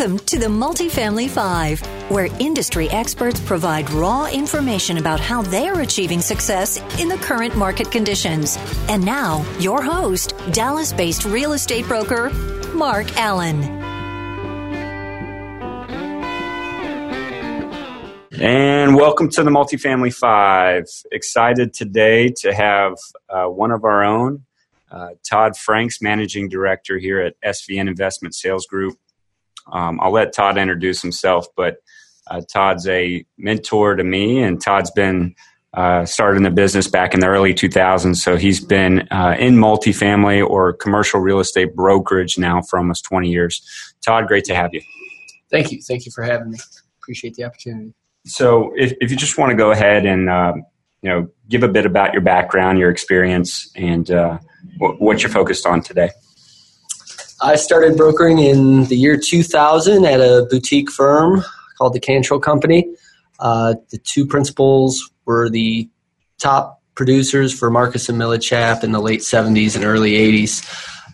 [0.00, 6.22] Welcome to the Multifamily Five, where industry experts provide raw information about how they're achieving
[6.22, 8.56] success in the current market conditions.
[8.88, 12.30] And now, your host, Dallas based real estate broker,
[12.72, 13.62] Mark Allen.
[18.40, 20.86] And welcome to the Multifamily Five.
[21.12, 22.94] Excited today to have
[23.28, 24.46] uh, one of our own,
[24.90, 28.96] uh, Todd Franks, Managing Director here at SVN Investment Sales Group.
[29.72, 31.76] Um, I'll let Todd introduce himself, but
[32.30, 35.34] uh, Todd's a mentor to me, and Todd's been
[35.74, 38.16] uh, started in the business back in the early 2000s.
[38.16, 43.30] So he's been uh, in multifamily or commercial real estate brokerage now for almost 20
[43.30, 43.62] years.
[44.04, 44.82] Todd, great to have you.
[45.50, 45.80] Thank you.
[45.80, 46.58] Thank you for having me.
[47.02, 47.94] Appreciate the opportunity.
[48.26, 50.64] So if, if you just want to go ahead and um,
[51.02, 54.38] you know give a bit about your background, your experience, and uh,
[54.78, 56.10] what you're focused on today.
[57.42, 61.42] I started brokering in the year 2000 at a boutique firm
[61.78, 62.86] called the Cantrell Company.
[63.38, 65.88] Uh, the two principals were the
[66.38, 70.62] top producers for Marcus and Millichap in the late 70s and early 80s.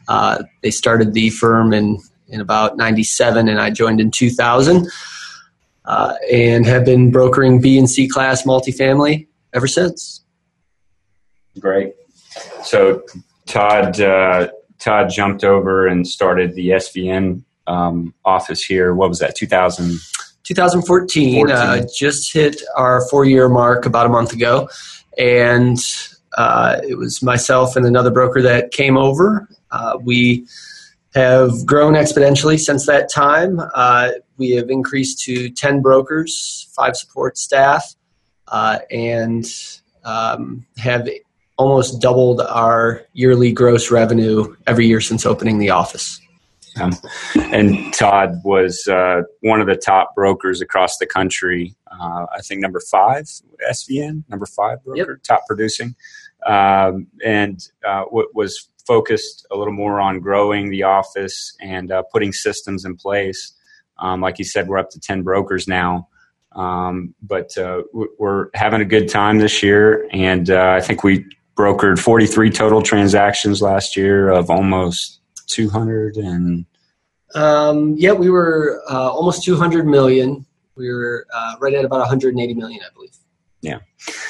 [0.08, 4.88] Uh, they started the firm in, in about 97, and I joined in 2000,
[5.84, 10.24] uh, and have been brokering B and C class multifamily ever since.
[11.61, 11.94] Great.
[12.64, 13.05] So,
[13.46, 18.94] Todd, uh, Todd jumped over and started the SVN um, office here.
[18.94, 19.34] What was that?
[19.34, 19.98] 2000.
[20.44, 21.50] 2014.
[21.50, 24.68] Uh, just hit our four-year mark about a month ago,
[25.18, 25.78] and
[26.36, 29.48] uh, it was myself and another broker that came over.
[29.72, 30.46] Uh, we
[31.14, 33.61] have grown exponentially since that time.
[33.74, 37.94] Uh, we have increased to 10 brokers, five support staff,
[38.48, 39.46] uh, and
[40.05, 41.08] um, have
[41.56, 46.20] almost doubled our yearly gross revenue every year since opening the office.
[46.80, 46.92] Um,
[47.52, 51.74] and Todd was uh, one of the top brokers across the country.
[51.90, 53.24] Uh, I think number five,
[53.70, 55.22] SVN, number five broker, yep.
[55.22, 55.95] top producing,
[56.46, 62.02] um, and uh, w- was focused a little more on growing the office and uh,
[62.12, 63.52] putting systems in place.
[63.98, 66.08] Um, like you said, we're up to ten brokers now.
[66.52, 67.83] Um, but uh,
[68.18, 72.83] we're having a good time this year, and uh, I think we brokered 43 total
[72.83, 76.67] transactions last year of almost 200 and
[77.34, 80.46] um, yeah we were uh, almost 200 million.
[80.77, 83.16] We were uh, right at about 180 million i believe.
[83.62, 83.78] Yeah.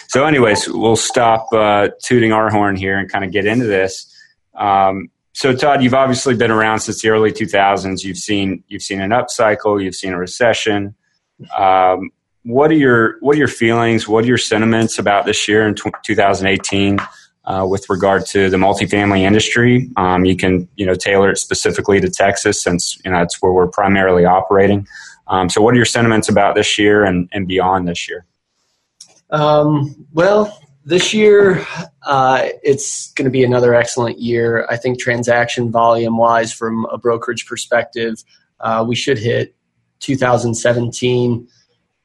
[0.09, 4.13] So anyways we'll stop uh, tooting our horn here and kind of get into this.
[4.55, 9.01] Um, so todd you've obviously been around since the early 2000s you've seen you've seen
[9.01, 9.83] an upcycle.
[9.83, 10.95] You've seen a recession.
[11.57, 12.11] Um,
[12.47, 14.07] what are your what are your feelings?
[14.07, 16.99] What are your sentiments about this year in t- 2018
[17.45, 19.91] uh, with regard to the multifamily industry?
[19.97, 23.53] Um, you can you know tailor it specifically to Texas since you know it's where
[23.53, 24.87] we're primarily operating.
[25.27, 28.25] Um, so, what are your sentiments about this year and, and beyond this year?
[29.31, 31.67] Um, well, this year
[32.05, 34.69] uh, it's going to be another excellent year.
[34.71, 38.23] I think transaction volume wise, from a brokerage perspective,
[38.61, 39.57] uh, we should hit
[39.99, 41.49] 2017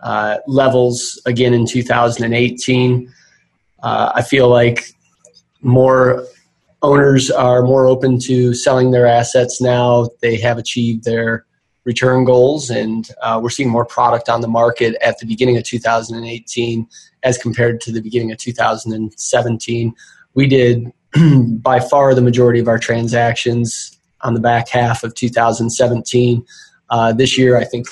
[0.02, 3.14] uh, levels again in 2018.
[3.84, 4.86] Uh, I feel like
[5.62, 6.26] more
[6.82, 10.10] owners are more open to selling their assets now.
[10.22, 11.46] They have achieved their
[11.84, 15.64] return goals, and uh, we're seeing more product on the market at the beginning of
[15.64, 16.88] 2018
[17.24, 19.94] as compared to the beginning of 2017.
[20.34, 20.92] We did
[21.62, 26.46] by far the majority of our transactions on the back half of 2017.
[26.90, 27.88] Uh, this year, I think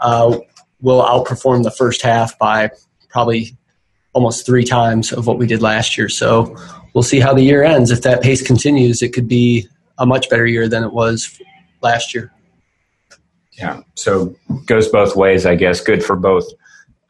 [0.00, 0.38] uh,
[0.82, 2.70] will outperform the first half by
[3.08, 3.56] probably
[4.12, 6.08] almost three times of what we did last year.
[6.08, 6.56] So
[6.94, 7.90] we'll see how the year ends.
[7.90, 11.40] If that pace continues, it could be a much better year than it was
[11.82, 12.32] last year.
[13.52, 15.80] Yeah, so goes both ways, I guess.
[15.80, 16.46] Good for both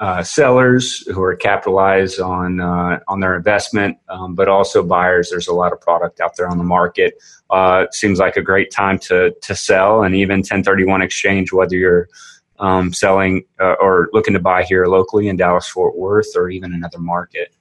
[0.00, 5.30] uh, sellers who are capitalized on uh, on their investment, um, but also buyers.
[5.30, 7.14] There's a lot of product out there on the market.
[7.50, 12.08] Uh, seems like a great time to to sell, and even 1031 exchange, whether you're
[12.60, 16.72] um, selling uh, or looking to buy here locally in Dallas Fort Worth or even
[16.72, 17.54] another market.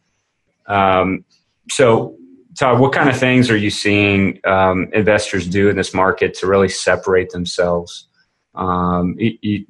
[0.67, 1.25] Um,
[1.71, 2.15] so,
[2.57, 6.47] Todd, what kind of things are you seeing um, investors do in this market to
[6.47, 8.07] really separate themselves
[8.55, 9.17] um,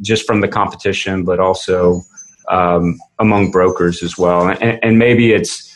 [0.02, 2.02] just from the competition, but also
[2.50, 4.50] um, among brokers as well?
[4.50, 5.68] And, and, maybe it's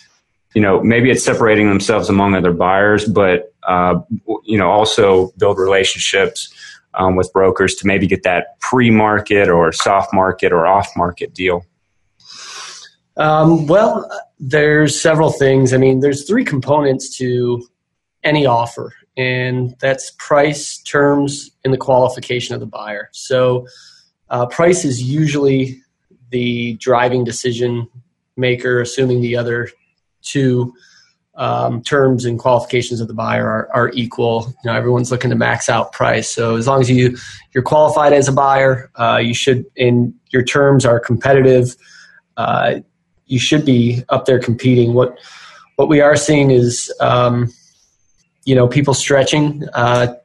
[0.55, 3.99] you know maybe it's separating themselves among other buyers, but uh,
[4.45, 6.51] you know also build relationships
[6.95, 11.65] um, with brokers to maybe get that pre-market or soft market or off-market deal?
[13.17, 14.09] Um, well,
[14.39, 15.73] there's several things.
[15.73, 17.67] I mean, there's three components to
[18.23, 23.09] any offer, and that's price, terms, and the qualification of the buyer.
[23.11, 23.67] So,
[24.29, 25.81] uh, price is usually
[26.31, 27.87] the driving decision
[28.35, 29.69] maker, assuming the other
[30.23, 30.73] two
[31.35, 34.53] um, terms and qualifications of the buyer are, are equal.
[34.63, 36.29] You know, everyone's looking to max out price.
[36.29, 37.17] So as long as you
[37.53, 41.75] you're qualified as a buyer, uh, you should, and your terms are competitive.
[42.37, 42.81] Uh,
[43.25, 44.93] you should be up there competing.
[44.93, 45.17] What
[45.75, 47.51] what we are seeing is, um,
[48.45, 50.15] you know, people stretching uh,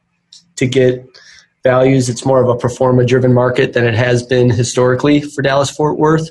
[0.57, 1.03] to get
[1.63, 2.07] values.
[2.07, 5.71] It's more of a pro forma driven market than it has been historically for Dallas
[5.71, 6.29] Fort Worth.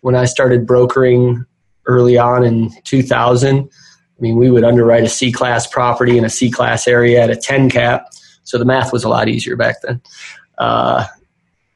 [0.00, 1.44] When I started brokering
[1.86, 3.70] early on in 2000
[4.18, 7.30] I mean, we would underwrite a C class property in a C class area at
[7.30, 8.08] a 10 cap.
[8.42, 10.00] So the math was a lot easier back then.
[10.56, 11.06] Uh,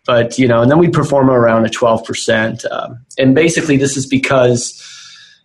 [0.04, 2.64] but, you know, and then we perform around a 12%.
[2.72, 4.82] Um, and basically, this is because,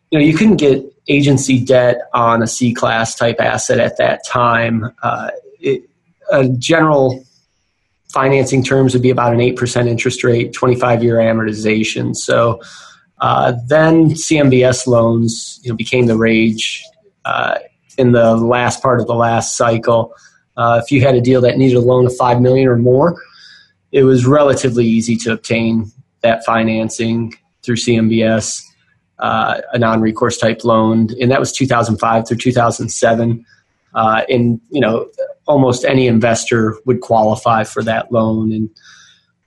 [0.10, 4.26] you know, you couldn't get agency debt on a C class type asset at that
[4.26, 4.92] time.
[5.04, 5.30] Uh,
[5.60, 5.88] it,
[6.32, 7.24] a general
[8.08, 12.16] financing terms would be about an 8% interest rate, 25 year amortization.
[12.16, 12.62] So,
[13.20, 16.84] uh, then CMBS loans, you know, became the rage
[17.26, 17.58] uh,
[17.98, 20.14] in the last part of the last cycle.
[20.56, 23.22] Uh, if you had a deal that needed a loan of five million or more,
[23.92, 25.92] it was relatively easy to obtain
[26.22, 27.34] that financing
[27.64, 28.64] through CMBS,
[29.20, 33.46] uh, a non-recourse type loan, and that was 2005 through 2007.
[33.94, 35.10] Uh, and you know,
[35.48, 38.70] almost any investor would qualify for that loan, and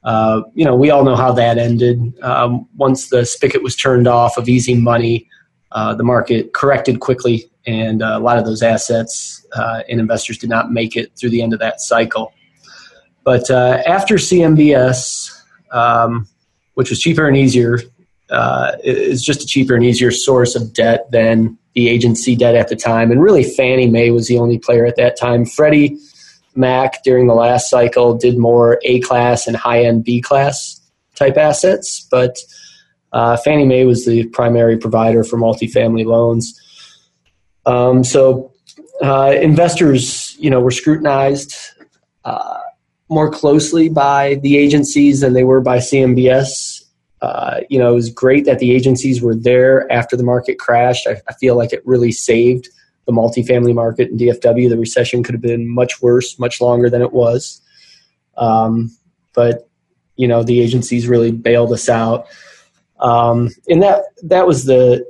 [0.02, 2.14] uh, you know, we all know how that ended.
[2.23, 5.29] Um, once the spigot was turned off of easy money,
[5.73, 10.38] uh, the market corrected quickly, and uh, a lot of those assets uh, and investors
[10.38, 12.32] did not make it through the end of that cycle.
[13.25, 15.31] But uh, after CMBS,
[15.70, 16.26] um,
[16.75, 17.79] which was cheaper and easier,
[18.82, 22.76] it's just a cheaper and easier source of debt than the agency debt at the
[22.76, 23.12] time.
[23.12, 25.44] And really, Fannie Mae was the only player at that time.
[25.44, 25.99] Freddie
[26.55, 30.81] Mac during the last cycle did more A class and high end B class
[31.14, 32.38] type assets, but
[33.12, 36.58] uh, Fannie Mae was the primary provider for multifamily loans.
[37.67, 38.52] Um, so
[39.02, 41.55] uh, investors, you know, were scrutinized
[42.25, 42.58] uh,
[43.08, 46.82] more closely by the agencies than they were by CMBS.
[47.20, 51.06] Uh, you know, it was great that the agencies were there after the market crashed.
[51.06, 52.69] I, I feel like it really saved
[53.10, 54.68] the multifamily market in DFW.
[54.68, 57.60] The recession could have been much worse, much longer than it was.
[58.36, 58.96] Um,
[59.34, 59.68] but
[60.16, 62.26] you know, the agencies really bailed us out,
[63.00, 65.04] um, and that that was the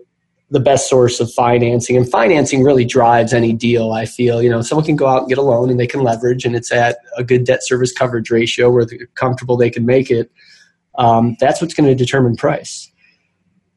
[0.51, 1.97] the best source of financing.
[1.97, 3.93] And financing really drives any deal.
[3.93, 6.03] I feel you know someone can go out and get a loan and they can
[6.03, 9.87] leverage, and it's at a good debt service coverage ratio where they're comfortable they can
[9.87, 10.31] make it.
[10.97, 12.90] Um, that's what's going to determine price.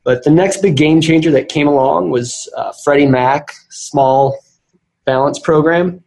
[0.03, 4.38] But the next big game changer that came along was uh, Freddie Mac small
[5.05, 6.03] balance program.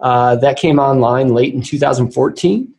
[0.00, 2.72] Uh, that came online late in 2014.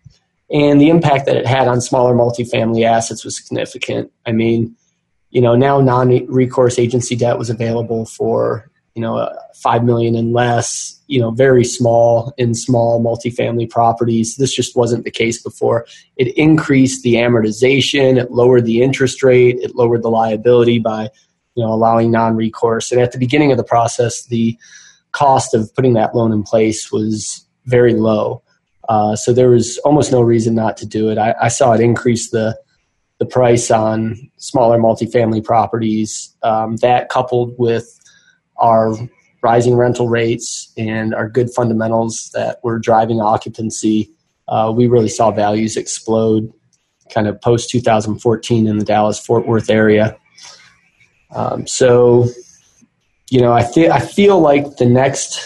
[0.51, 4.11] And the impact that it had on smaller multifamily assets was significant.
[4.25, 4.75] I mean,
[5.29, 10.33] you know, now non-recourse agency debt was available for you know, uh, five million and
[10.33, 14.35] less, you know, very small in small multifamily properties.
[14.35, 15.85] This just wasn't the case before.
[16.17, 21.09] It increased the amortization, it lowered the interest rate, it lowered the liability by,
[21.55, 22.91] you know, allowing non-recourse.
[22.91, 24.57] And at the beginning of the process, the
[25.11, 28.43] cost of putting that loan in place was very low.
[28.89, 31.17] Uh, so there was almost no reason not to do it.
[31.17, 32.59] I, I saw it increase the
[33.19, 36.35] the price on smaller multifamily properties.
[36.41, 38.00] Um, that coupled with
[38.61, 38.95] our
[39.43, 44.09] rising rental rates and our good fundamentals that were driving occupancy,
[44.47, 46.51] uh, we really saw values explode
[47.13, 50.17] kind of post 2014 in the Dallas Fort Worth area.
[51.33, 52.27] Um, so,
[53.29, 55.39] you know, I, th- I feel like the next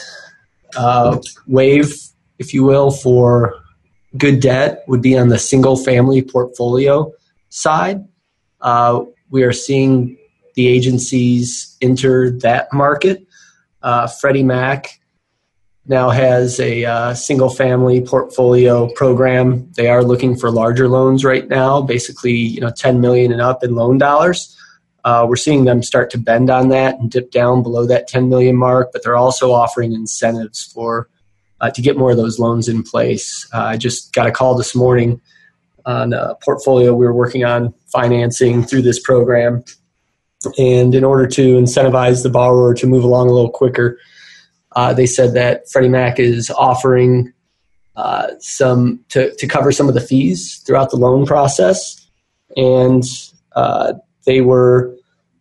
[0.75, 1.93] uh, wave,
[2.37, 3.55] if you will, for
[4.17, 7.11] good debt would be on the single family portfolio
[7.49, 8.03] side.
[8.61, 10.17] Uh, we are seeing
[10.55, 13.27] the agencies enter that market.
[13.81, 14.99] Uh, Freddie Mac
[15.87, 19.71] now has a uh, single family portfolio program.
[19.73, 23.63] They are looking for larger loans right now, basically, you know, 10 million and up
[23.63, 24.51] in loan dollars.
[25.03, 28.27] Uh, we're seeing them start to bend on that and dip down below that 10
[28.27, 31.07] million mark, but they're also offering incentives for
[31.61, 33.47] uh, to get more of those loans in place.
[33.53, 35.21] Uh, I just got a call this morning
[35.85, 39.63] on a portfolio we were working on financing through this program
[40.57, 43.99] and in order to incentivize the borrower to move along a little quicker,
[44.75, 47.33] uh, they said that Freddie Mac is offering
[47.95, 52.07] uh, some to, to cover some of the fees throughout the loan process,
[52.57, 53.03] and
[53.55, 53.93] uh,
[54.25, 54.95] they were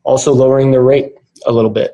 [0.04, 1.14] also lowering their rate
[1.46, 1.92] a little bit.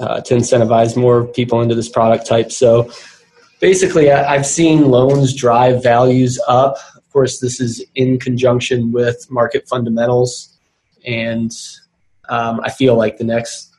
[0.00, 2.52] uh, to incentivize more people into this product type.
[2.52, 2.90] So
[3.60, 6.76] basically, I've seen loans drive values up.
[6.96, 10.56] Of course, this is in conjunction with market fundamentals,
[11.06, 11.52] and
[12.28, 13.74] um, I feel like the next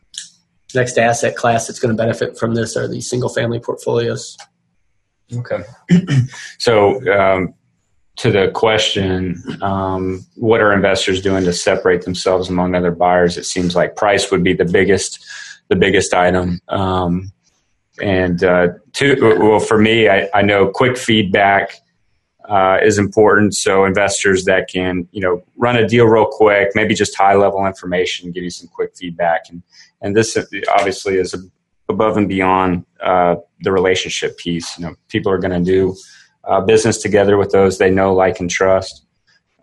[0.76, 4.38] next asset class that's going to benefit from this are these single family portfolios.
[5.34, 5.64] Okay,
[6.58, 7.54] so um,
[8.20, 13.38] to the question, um, what are investors doing to separate themselves among other buyers?
[13.38, 15.26] It seems like price would be the biggest,
[15.70, 16.60] the biggest item.
[16.68, 17.32] Um,
[18.02, 21.80] and uh, two, well, for me, I, I know quick feedback
[22.50, 23.56] uh, is important.
[23.56, 27.66] So investors that can, you know, run a deal real quick, maybe just high level
[27.66, 29.62] information, give you some quick feedback, and
[30.02, 30.38] and this
[30.70, 31.36] obviously is
[31.88, 34.78] above and beyond uh, the relationship piece.
[34.78, 35.96] You know, people are going to do
[36.44, 39.06] uh, business together with those they know, like, and trust.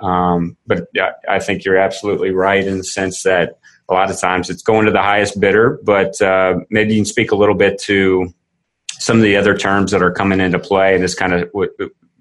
[0.00, 0.88] Um, but
[1.28, 4.84] I think you're absolutely right in the sense that a lot of times it's going
[4.86, 5.80] to the highest bidder.
[5.82, 8.32] But uh, maybe you can speak a little bit to
[8.98, 11.50] some of the other terms that are coming into play, and this kind of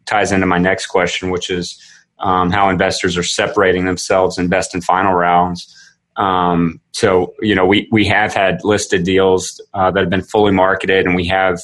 [0.06, 1.82] ties into my next question, which is
[2.20, 5.72] um, how investors are separating themselves in best and final rounds.
[6.18, 10.54] Um, so you know, we we have had listed deals uh, that have been fully
[10.54, 11.60] marketed, and we have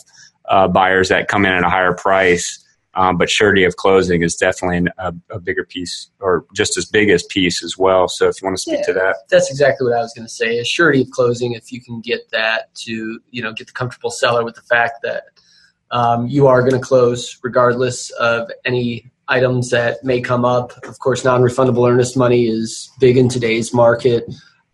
[0.50, 2.58] uh, buyers that come in at a higher price.
[2.94, 7.10] Um, but surety of closing is definitely a, a, bigger piece, or just as big
[7.10, 8.10] as piece as well.
[8.10, 10.28] So, if you want to speak yeah, to that, that's exactly what I was going
[10.28, 10.60] to say.
[10.60, 14.12] A surety of closing, if you can get that to you know get the comfortable
[14.12, 15.24] seller with the fact that
[15.92, 20.72] um, you are going to close regardless of any items that may come up.
[20.86, 24.26] Of course, non-refundable earnest money is big in today's market.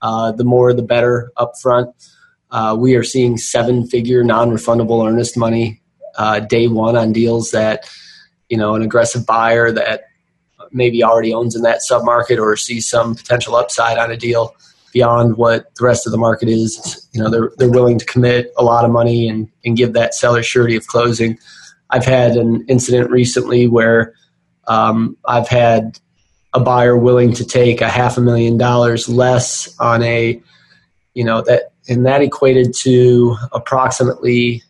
[0.01, 1.91] Uh, the more, the better upfront.
[2.49, 5.81] Uh, we are seeing seven-figure non-refundable earnest money
[6.17, 7.89] uh, day one on deals that
[8.49, 10.03] you know an aggressive buyer that
[10.71, 14.55] maybe already owns in that submarket or sees some potential upside on a deal
[14.97, 17.07] beyond what the rest of the market is.
[17.13, 20.15] You know, they're they're willing to commit a lot of money and, and give that
[20.15, 21.37] seller surety of closing.
[21.91, 24.15] I've had an incident recently where
[24.67, 25.99] um, I've had
[26.55, 30.41] a buyer willing to take a half a million dollars less on a,
[31.13, 34.63] you know, that and that equated to approximately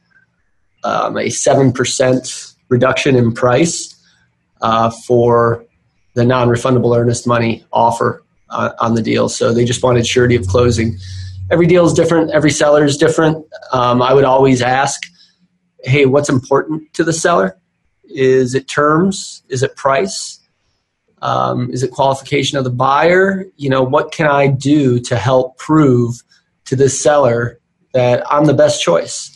[0.84, 3.96] um, a seven percent reduction in price
[4.60, 5.64] uh, for
[6.16, 9.30] the non-refundable earnest money offer uh, on the deal.
[9.30, 10.98] So they just wanted surety of closing.
[11.50, 12.32] Every deal is different.
[12.32, 13.46] Every seller is different.
[13.72, 15.04] Um, I would always ask,
[15.84, 17.58] "Hey, what's important to the seller?
[18.04, 19.44] Is it terms?
[19.50, 20.40] Is it price?
[21.22, 23.46] Um, is it qualification of the buyer?
[23.56, 26.22] You know, what can I do to help prove
[26.66, 27.60] to this seller
[27.94, 29.34] that I'm the best choice?"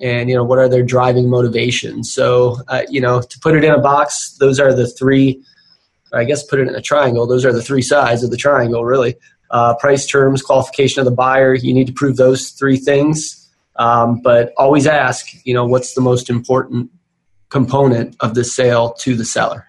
[0.00, 3.64] and you know what are their driving motivations so uh, you know to put it
[3.64, 5.42] in a box those are the three
[6.12, 7.26] i guess put it in a triangle.
[7.26, 9.16] Those are the three sides of the triangle really.
[9.50, 11.54] Uh, price terms qualification of the buyer.
[11.54, 13.48] You need to prove those three things.
[13.76, 16.90] Um, but always ask you know what's the most important
[17.48, 19.68] component of the sale to the seller?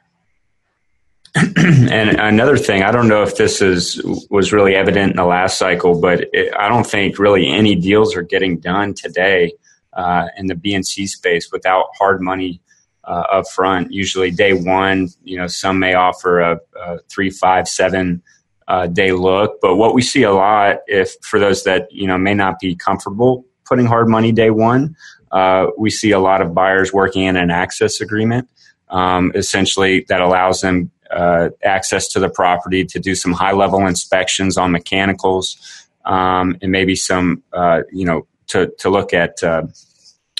[1.35, 5.57] And another thing, I don't know if this is was really evident in the last
[5.57, 9.53] cycle, but it, I don't think really any deals are getting done today
[9.93, 12.61] uh, in the BNC space without hard money
[13.03, 13.91] uh, up front.
[13.91, 18.21] Usually, day one, you know, some may offer a, a three, five, seven
[18.67, 19.59] uh, day look.
[19.61, 22.75] But what we see a lot, if for those that you know may not be
[22.75, 24.95] comfortable putting hard money day one,
[25.31, 28.49] uh, we see a lot of buyers working in an access agreement,
[28.89, 33.85] um, essentially that allows them uh, access to the property to do some high level
[33.85, 39.63] inspections on mechanicals um, and maybe some uh, you know to to look at uh,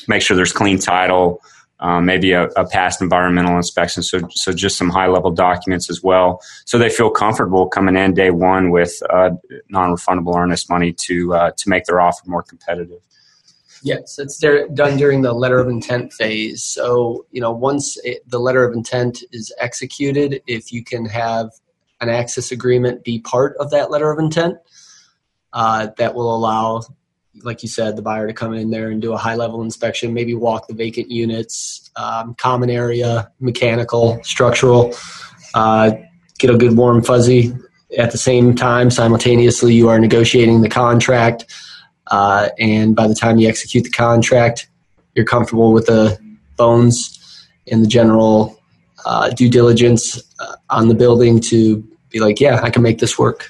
[0.08, 1.42] make sure there's clean title,
[1.80, 4.04] um, maybe a, a, past environmental inspection.
[4.04, 8.14] So so just some high level documents as well, so they feel comfortable coming in
[8.14, 9.32] day one with uh,
[9.70, 13.00] non refundable earnest money to uh, to make their offer more competitive.
[13.82, 14.44] Yes, it's
[14.74, 16.64] done during the letter of intent phase.
[16.64, 21.52] So, you know, once it, the letter of intent is executed, if you can have
[22.02, 24.58] an access agreement be part of that letter of intent,
[25.54, 26.82] uh, that will allow
[27.44, 30.14] like you said, the buyer to come in there and do a high level inspection,
[30.14, 34.94] maybe walk the vacant units, um, common area, mechanical, structural,
[35.54, 35.92] uh,
[36.38, 37.54] get a good warm fuzzy.
[37.98, 41.46] At the same time, simultaneously, you are negotiating the contract.
[42.08, 44.70] Uh, and by the time you execute the contract,
[45.16, 46.18] you're comfortable with the
[46.56, 48.60] bones and the general
[49.06, 53.18] uh, due diligence uh, on the building to be like, yeah, I can make this
[53.18, 53.50] work.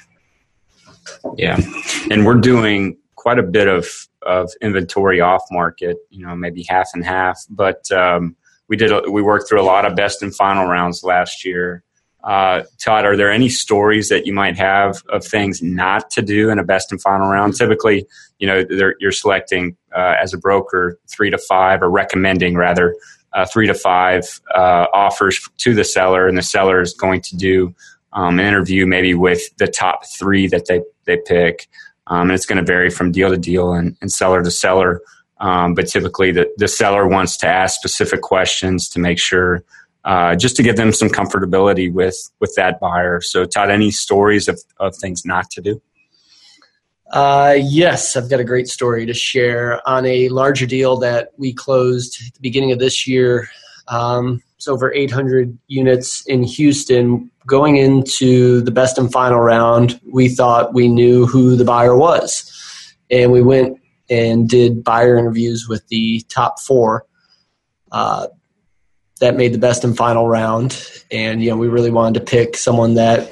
[1.36, 1.58] Yeah.
[2.10, 3.86] And we're doing quite a bit of
[4.22, 5.98] of inventory off market.
[6.08, 7.38] You know, maybe half and half.
[7.50, 8.34] But um,
[8.68, 11.84] we did a, we worked through a lot of best and final rounds last year.
[12.24, 16.50] Uh, Todd, are there any stories that you might have of things not to do
[16.50, 17.56] in a best and final round?
[17.56, 18.06] Typically,
[18.38, 18.64] you know,
[19.00, 22.94] you're selecting uh, as a broker three to five, or recommending rather
[23.34, 27.36] uh, three to five uh, offers to the seller, and the seller is going to
[27.36, 27.74] do
[28.12, 31.68] um, an interview maybe with the top three that they they pick,
[32.10, 35.00] um, and it's going to vary from deal to deal and, and seller to seller.
[35.38, 39.64] Um, but typically, the, the seller wants to ask specific questions to make sure,
[40.04, 43.22] uh, just to give them some comfortability with with that buyer.
[43.22, 45.80] So, Todd, any stories of, of things not to do?
[47.10, 51.52] Uh, yes, I've got a great story to share on a larger deal that we
[51.52, 53.48] closed at the beginning of this year.
[53.88, 57.29] Um, it's over 800 units in Houston.
[57.46, 62.46] Going into the best and final round, we thought we knew who the buyer was.
[63.10, 63.78] And we went
[64.08, 67.06] and did buyer interviews with the top four.
[67.92, 68.28] Uh,
[69.20, 72.56] that made the best and final round, and you know we really wanted to pick
[72.56, 73.30] someone that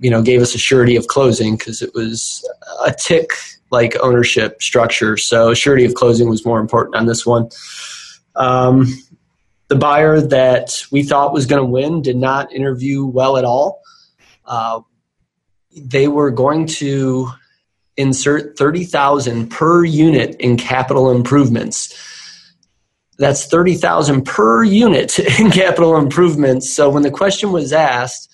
[0.00, 2.48] you know gave us a surety of closing because it was
[2.86, 3.30] a TIC
[3.70, 5.16] like ownership structure.
[5.16, 7.48] So surety of closing was more important on this one.
[8.36, 8.86] Um,
[9.70, 13.80] the buyer that we thought was going to win did not interview well at all.
[14.44, 14.80] Uh,
[15.76, 17.30] they were going to
[17.96, 21.94] insert 30,000 per unit in capital improvements.
[23.18, 26.68] That's 30,000 per unit in capital improvements.
[26.68, 28.28] So when the question was asked,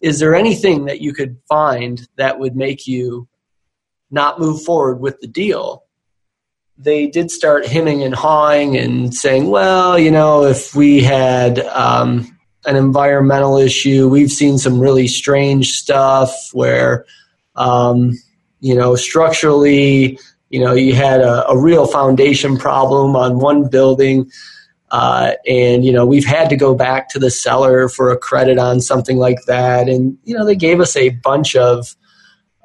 [0.00, 3.28] is there anything that you could find that would make you
[4.10, 5.84] not move forward with the deal?
[6.82, 12.36] They did start hemming and hawing and saying, well, you know, if we had um,
[12.66, 17.06] an environmental issue, we've seen some really strange stuff where
[17.56, 18.12] um,
[18.60, 24.30] you know, structurally, you know, you had a, a real foundation problem on one building.
[24.90, 28.58] Uh, and you know we've had to go back to the seller for a credit
[28.58, 31.96] on something like that and you know they gave us a bunch of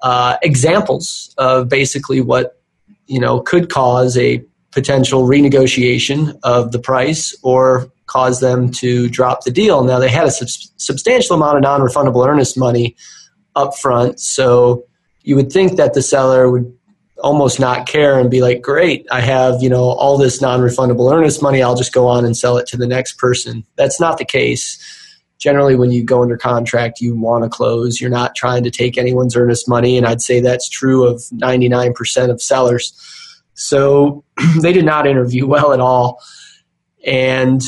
[0.04, 2.57] uh, examples of basically what
[3.08, 9.44] you know could cause a potential renegotiation of the price or cause them to drop
[9.44, 12.96] the deal now they had a sub- substantial amount of non-refundable earnest money
[13.56, 14.84] up front so
[15.24, 16.78] you would think that the seller would
[17.24, 21.42] almost not care and be like, great, I have, you know, all this non-refundable earnest
[21.42, 21.62] money.
[21.62, 23.66] I'll just go on and sell it to the next person.
[23.76, 24.78] That's not the case.
[25.40, 28.02] Generally, when you go under contract, you want to close.
[28.02, 29.98] You're not trying to take anyone's earnest money.
[29.98, 32.94] And I'd say that's true of 99% of sellers.
[33.54, 34.24] So
[34.62, 36.22] they did not interview well at all.
[37.06, 37.62] And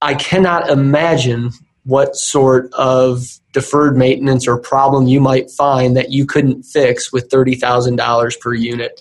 [0.00, 1.50] I cannot imagine
[1.84, 7.28] what sort of deferred maintenance or problem you might find that you couldn't fix with
[7.28, 9.00] $30,000 per unit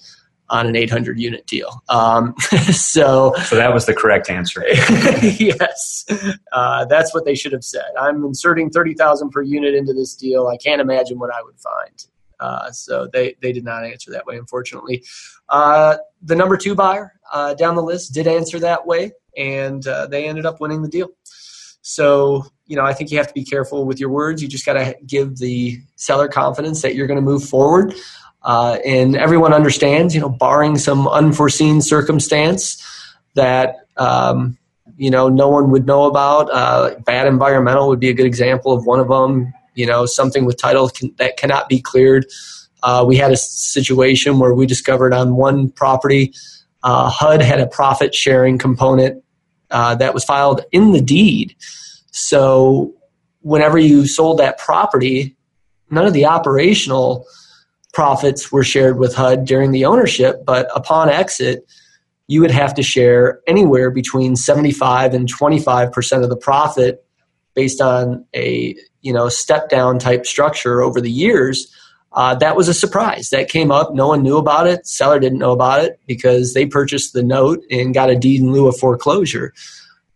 [0.50, 1.84] on an 800 unit deal.
[1.90, 2.36] Um,
[2.72, 4.64] so, so that was the correct answer.
[4.68, 6.06] yes,
[6.52, 7.92] uh, that's what they should have said.
[8.00, 10.48] I'm inserting 30,000 per unit into this deal.
[10.48, 12.06] I can't imagine what I would find.
[12.40, 15.04] Uh, so they, they did not answer that way, unfortunately.
[15.50, 20.08] Uh, the number two buyer uh, down the list did answer that way, and uh,
[20.08, 21.10] they ended up winning the deal.
[21.82, 24.42] So, you know, I think you have to be careful with your words.
[24.42, 27.96] You just got to give the seller confidence that you're going to move forward.
[28.42, 32.84] Uh, and everyone understands, you know, barring some unforeseen circumstance
[33.36, 34.58] that, um,
[34.98, 36.50] you know, no one would know about.
[36.52, 39.54] Uh, bad environmental would be a good example of one of them.
[39.76, 42.26] You know, something with title can, that cannot be cleared.
[42.82, 46.34] Uh, we had a situation where we discovered on one property,
[46.84, 49.24] uh, HUD had a profit sharing component
[49.72, 51.56] uh, that was filed in the deed.
[52.12, 52.94] So
[53.42, 55.36] whenever you sold that property,
[55.90, 57.26] none of the operational
[57.94, 61.66] profits were shared with HUD during the ownership, but upon exit,
[62.28, 67.04] you would have to share anywhere between 75 and 25% of the profit
[67.56, 71.74] based on a you know step down type structure over the years
[72.14, 73.30] uh, that was a surprise.
[73.30, 73.94] That came up.
[73.94, 74.88] No one knew about it.
[74.88, 78.52] Seller didn't know about it because they purchased the note and got a deed in
[78.52, 79.54] lieu of foreclosure.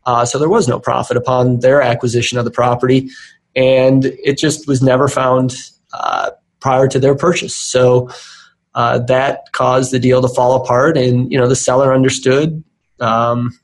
[0.06, 3.10] Uh, so there was no profit upon their acquisition of the property,
[3.56, 5.56] and it just was never found
[5.94, 6.32] uh,
[6.64, 7.56] prior to their purchase.
[7.56, 8.10] So
[8.74, 12.64] uh, that caused the deal to fall apart, and you know the seller understood.
[13.00, 13.60] Um,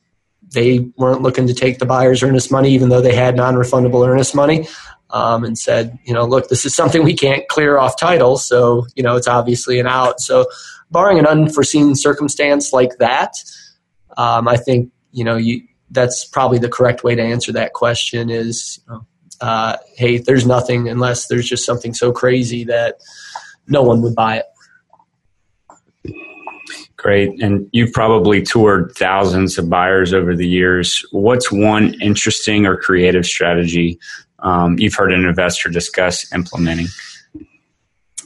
[0.53, 4.35] they weren't looking to take the buyer's earnest money, even though they had non-refundable earnest
[4.35, 4.67] money
[5.11, 8.85] um, and said, you know, look, this is something we can't clear off title, so
[8.95, 10.19] you know it's obviously an out.
[10.19, 10.45] So,
[10.91, 13.33] barring an unforeseen circumstance like that,
[14.17, 18.29] um, I think you know you that's probably the correct way to answer that question.
[18.29, 19.05] Is you know,
[19.41, 22.99] uh, hey, there's nothing unless there's just something so crazy that
[23.67, 24.45] no one would buy it.
[26.97, 27.41] Great.
[27.41, 31.05] And you've probably toured thousands of buyers over the years.
[31.11, 33.97] What's one interesting or creative strategy
[34.39, 36.87] um, you've heard an investor discuss implementing?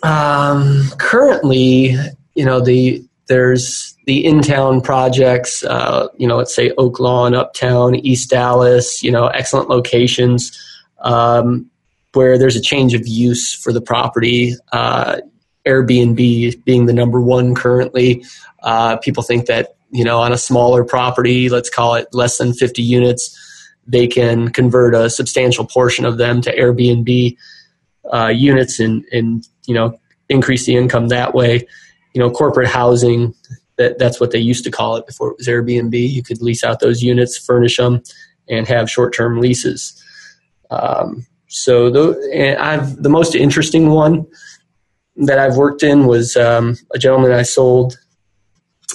[0.01, 1.95] Um, currently,
[2.35, 5.63] you know, the there's the in-town projects.
[5.63, 9.01] Uh, you know, let's say Oak Lawn, Uptown, East Dallas.
[9.01, 10.51] You know, excellent locations
[11.03, 11.69] um,
[12.13, 14.53] where there's a change of use for the property.
[14.71, 15.17] Uh,
[15.65, 18.25] Airbnb being the number one currently.
[18.63, 22.53] Uh, people think that you know on a smaller property, let's call it less than
[22.53, 23.39] 50 units,
[23.87, 27.37] they can convert a substantial portion of them to Airbnb
[28.13, 29.97] uh, units and and you know
[30.29, 31.67] increase the income that way.
[32.13, 33.33] You know, corporate housing
[33.77, 35.93] that that's what they used to call it before it was Airbnb.
[35.93, 38.03] You could lease out those units, furnish them,
[38.47, 40.02] and have short term leases.
[40.73, 44.25] Um, so the I've the most interesting one
[45.17, 47.97] that I've worked in was um, a gentleman I sold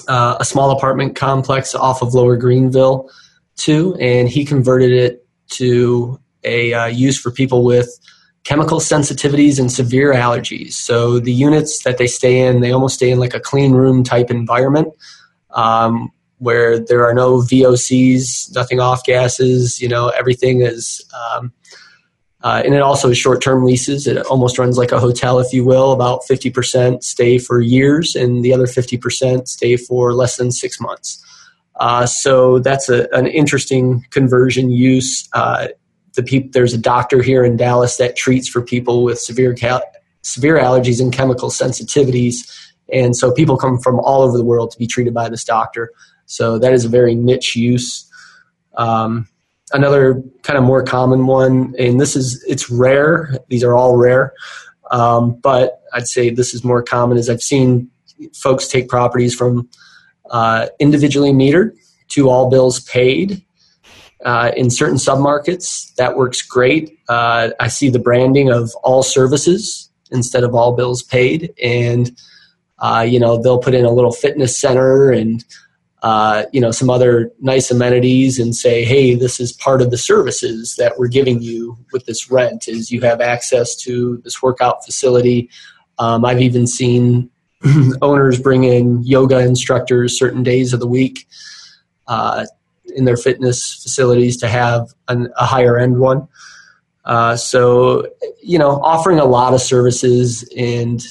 [0.07, 3.09] uh, a small apartment complex off of Lower Greenville
[3.57, 7.89] to, and he converted it to a uh, use for people with
[8.43, 10.73] chemical sensitivities and severe allergies.
[10.73, 14.03] So the units that they stay in, they almost stay in like a clean room
[14.03, 14.93] type environment.
[15.51, 21.53] Um, where there are no VOCs, nothing off gases, you know, everything is um,
[22.41, 24.07] uh, and it also is short term leases.
[24.07, 25.91] It almost runs like a hotel, if you will.
[25.91, 31.23] About 50% stay for years, and the other 50% stay for less than six months.
[31.79, 35.27] Uh, so that's a, an interesting conversion use.
[35.33, 35.67] Uh,
[36.15, 39.83] the peop- there's a doctor here in Dallas that treats for people with severe cal-
[40.21, 42.37] severe allergies and chemical sensitivities,
[42.91, 45.91] and so people come from all over the world to be treated by this doctor.
[46.29, 48.07] So that is a very niche use.
[48.77, 49.27] Um,
[49.73, 53.35] another kind of more common one, and this is it's rare.
[53.49, 54.33] These are all rare,
[54.91, 57.17] um, but I'd say this is more common.
[57.17, 57.89] Is I've seen
[58.35, 59.67] folks take properties from
[60.29, 61.75] uh, individually metered
[62.09, 63.43] to all bills paid.
[64.23, 66.99] Uh, in certain submarkets, that works great.
[67.07, 72.11] Uh, I see the branding of all services instead of all bills paid, and
[72.77, 75.43] uh, you know they'll put in a little fitness center and
[76.01, 79.97] uh, you know some other nice amenities and say hey this is part of the
[79.97, 84.85] services that we're giving you with this rent is you have access to this workout
[84.85, 85.49] facility.
[85.97, 87.29] Um, i've even seen
[88.01, 91.27] owners bring in yoga instructors certain days of the week
[92.07, 92.45] uh,
[92.95, 96.27] in their fitness facilities to have an, a higher end one.
[97.05, 98.07] Uh, so
[98.41, 101.01] you know offering a lot of services and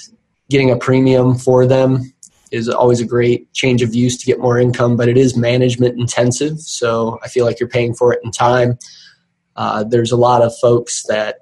[0.49, 2.13] getting a premium for them
[2.51, 5.99] is always a great change of use to get more income, but it is management
[5.99, 6.61] intensive.
[6.61, 8.79] So I feel like you're paying for it in time.
[9.57, 11.39] Uh, there's a lot of folks that,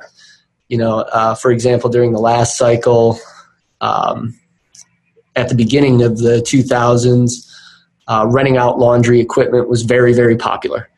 [0.69, 3.19] you know, uh, for example, during the last cycle,
[3.81, 4.39] um,
[5.37, 7.47] at the beginning of the 2000s,
[8.09, 10.89] uh, renting out laundry equipment was very, very popular.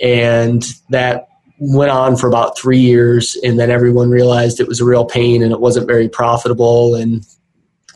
[0.00, 4.84] And that went on for about three years, and then everyone realized it was a
[4.84, 7.26] real pain and it wasn't very profitable, and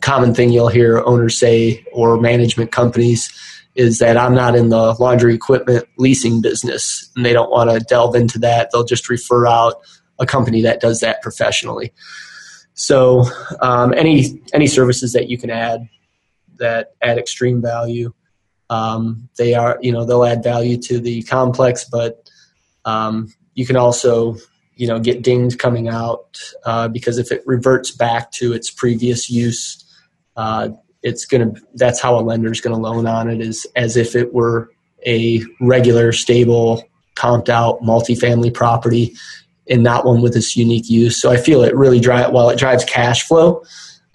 [0.05, 3.33] common thing you'll hear owners say or management companies
[3.73, 7.79] is that I'm not in the laundry equipment leasing business and they don't want to
[7.79, 8.69] delve into that.
[8.71, 9.81] They'll just refer out
[10.19, 11.91] a company that does that professionally.
[12.75, 13.25] So
[13.61, 15.89] um, any any services that you can add
[16.57, 18.13] that add extreme value,
[18.69, 22.29] um, they are you know they'll add value to the complex, but
[22.85, 24.35] um, you can also
[24.75, 29.29] you know get dinged coming out uh, because if it reverts back to its previous
[29.29, 29.84] use,
[30.35, 30.69] uh,
[31.05, 33.95] it's going to that's how a lender is going to loan on it is as
[33.95, 34.69] if it were
[35.05, 36.83] a regular stable
[37.15, 39.15] comped out multifamily property
[39.69, 41.19] and not one with this unique use.
[41.21, 43.63] So i feel it really drive while it drives cash flow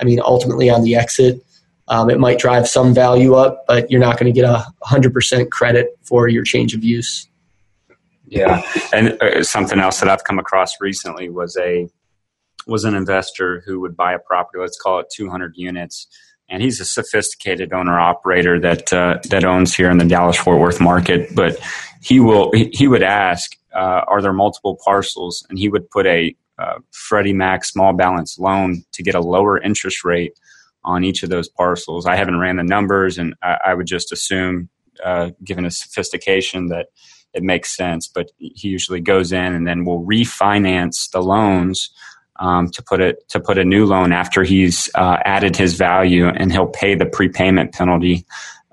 [0.01, 1.43] i mean ultimately on the exit
[1.89, 5.51] um, it might drive some value up but you're not going to get a 100%
[5.51, 7.27] credit for your change of use.
[8.27, 8.63] Yeah.
[8.93, 11.89] And uh, something else that i've come across recently was a
[12.71, 16.07] was an investor who would buy a property, let's call it 200 units,
[16.49, 20.61] and he's a sophisticated owner operator that uh, that owns here in the Dallas Fort
[20.61, 21.35] Worth market.
[21.35, 21.59] But
[22.03, 25.45] he will he would ask, uh, are there multiple parcels?
[25.49, 29.61] And he would put a uh, Freddie Mac small balance loan to get a lower
[29.61, 30.39] interest rate
[30.85, 32.07] on each of those parcels.
[32.07, 34.69] I haven't ran the numbers, and I, I would just assume,
[35.05, 36.87] uh, given his sophistication, that
[37.33, 38.09] it makes sense.
[38.09, 41.91] But he usually goes in and then will refinance the loans
[42.41, 46.27] um, to put it to put a new loan after he's uh, added his value,
[46.27, 48.27] and he'll pay the prepayment penalty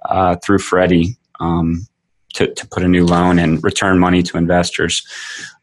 [0.05, 1.85] uh, through Freddie um,
[2.33, 5.05] to to put a new loan and return money to investors.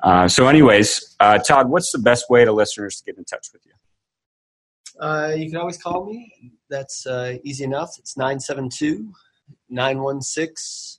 [0.03, 3.49] Uh, so, anyways, uh, Todd, what's the best way to listeners to get in touch
[3.53, 3.73] with you?
[5.01, 6.53] Uh, you can always call me.
[6.71, 7.97] That's uh, easy enough.
[7.99, 9.13] It's 972
[9.69, 10.94] 916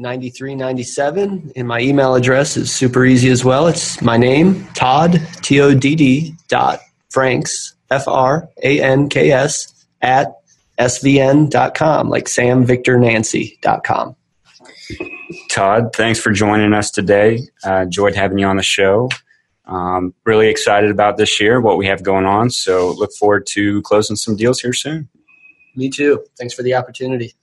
[0.00, 1.52] 9397.
[1.54, 3.66] And my email address is super easy as well.
[3.66, 9.30] It's my name, Todd, T O D D, dot Franks, F R A N K
[9.30, 10.32] S, at
[10.78, 14.16] svn.com, like Sam Victor Nancy.com.
[15.50, 17.40] Todd, thanks for joining us today.
[17.64, 19.10] Uh, enjoyed having you on the show.
[19.66, 22.50] Um, really excited about this year, what we have going on.
[22.50, 25.08] So look forward to closing some deals here soon.
[25.76, 26.24] Me too.
[26.36, 27.34] Thanks for the opportunity.